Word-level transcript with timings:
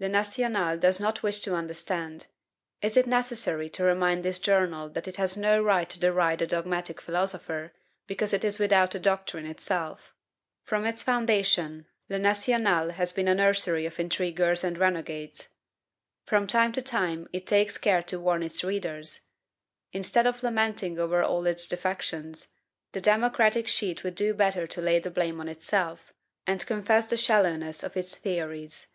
"Le 0.00 0.08
National" 0.08 0.76
does 0.76 0.98
not 0.98 1.22
wish 1.22 1.38
to 1.38 1.54
understand. 1.54 2.26
Is 2.82 2.96
it 2.96 3.06
necessary 3.06 3.68
to 3.68 3.84
remind 3.84 4.24
this 4.24 4.40
journal 4.40 4.88
that 4.90 5.06
it 5.06 5.14
has 5.14 5.36
no 5.36 5.62
right 5.62 5.88
to 5.88 6.00
deride 6.00 6.42
a 6.42 6.46
dogmatic 6.48 7.00
philosopher, 7.00 7.72
because 8.08 8.32
it 8.32 8.42
is 8.42 8.58
without 8.58 8.96
a 8.96 8.98
doctrine 8.98 9.46
itself? 9.46 10.12
From 10.64 10.84
its 10.84 11.04
foundation, 11.04 11.86
"Le 12.08 12.18
National" 12.18 12.90
has 12.90 13.12
been 13.12 13.28
a 13.28 13.34
nursery 13.36 13.86
of 13.86 14.00
intriguers 14.00 14.64
and 14.64 14.76
renegades. 14.76 15.50
From 16.24 16.48
time 16.48 16.72
to 16.72 16.82
time 16.82 17.28
it 17.32 17.46
takes 17.46 17.78
care 17.78 18.02
to 18.02 18.18
warn 18.18 18.42
its 18.42 18.64
readers. 18.64 19.20
Instead 19.92 20.26
of 20.26 20.42
lamenting 20.42 20.98
over 20.98 21.22
all 21.22 21.46
its 21.46 21.68
defections, 21.68 22.48
the 22.90 23.00
democratic 23.00 23.68
sheet 23.68 24.02
would 24.02 24.16
do 24.16 24.34
better 24.34 24.66
to 24.66 24.80
lay 24.82 24.98
the 24.98 25.12
blame 25.12 25.38
on 25.40 25.48
itself, 25.48 26.12
and 26.44 26.66
confess 26.66 27.06
the 27.06 27.16
shallowness 27.16 27.84
of 27.84 27.96
its 27.96 28.16
theories. 28.16 28.88